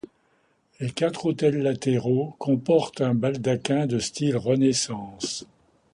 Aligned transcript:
Les 0.79 0.89
quatre 0.89 1.27
autels 1.27 1.61
latéraux 1.61 2.35
comportent 2.39 3.01
un 3.01 3.13
baldaquin 3.13 3.85
de 3.85 3.99
style 3.99 4.35
Renaissance. 4.35 5.45